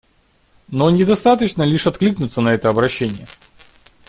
[0.69, 3.27] Но недостаточно лишь откликнуться на это обращение.